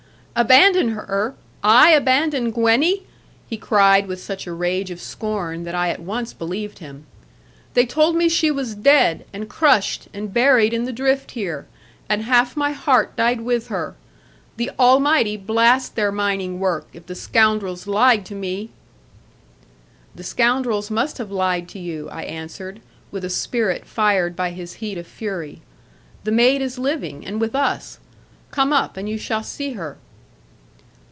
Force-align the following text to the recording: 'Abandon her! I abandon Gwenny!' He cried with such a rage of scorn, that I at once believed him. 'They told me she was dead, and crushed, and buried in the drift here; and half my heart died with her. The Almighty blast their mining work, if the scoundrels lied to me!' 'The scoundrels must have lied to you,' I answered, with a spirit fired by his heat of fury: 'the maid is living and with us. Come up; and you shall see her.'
'Abandon 0.33 0.87
her! 0.91 1.35
I 1.61 1.91
abandon 1.91 2.51
Gwenny!' 2.51 3.03
He 3.47 3.57
cried 3.57 4.07
with 4.07 4.19
such 4.23 4.47
a 4.47 4.53
rage 4.53 4.89
of 4.89 5.01
scorn, 5.01 5.65
that 5.65 5.75
I 5.75 5.89
at 5.89 5.99
once 5.99 6.33
believed 6.33 6.79
him. 6.79 7.05
'They 7.73 7.85
told 7.87 8.15
me 8.15 8.29
she 8.29 8.49
was 8.49 8.73
dead, 8.73 9.25
and 9.33 9.49
crushed, 9.49 10.07
and 10.13 10.33
buried 10.33 10.73
in 10.73 10.85
the 10.85 10.93
drift 10.93 11.31
here; 11.31 11.67
and 12.07 12.23
half 12.23 12.55
my 12.55 12.71
heart 12.71 13.13
died 13.17 13.41
with 13.41 13.67
her. 13.67 13.93
The 14.55 14.71
Almighty 14.79 15.35
blast 15.35 15.95
their 15.95 16.13
mining 16.13 16.61
work, 16.61 16.87
if 16.93 17.07
the 17.07 17.13
scoundrels 17.13 17.85
lied 17.85 18.25
to 18.27 18.33
me!' 18.33 18.69
'The 20.15 20.23
scoundrels 20.23 20.89
must 20.89 21.17
have 21.17 21.29
lied 21.29 21.67
to 21.69 21.77
you,' 21.77 22.09
I 22.09 22.23
answered, 22.23 22.79
with 23.11 23.25
a 23.25 23.29
spirit 23.29 23.85
fired 23.85 24.37
by 24.37 24.51
his 24.51 24.75
heat 24.75 24.97
of 24.97 25.05
fury: 25.05 25.61
'the 26.23 26.31
maid 26.31 26.61
is 26.61 26.79
living 26.79 27.25
and 27.25 27.39
with 27.41 27.53
us. 27.53 27.99
Come 28.49 28.71
up; 28.71 28.95
and 28.95 29.09
you 29.09 29.17
shall 29.17 29.43
see 29.43 29.73
her.' 29.73 29.97